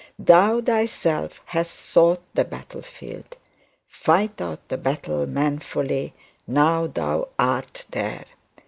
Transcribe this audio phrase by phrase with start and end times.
[0.17, 3.37] Thou thyself hast sought the battlefield;
[3.87, 6.15] fight out the battle manfully
[6.47, 8.25] now thou art there.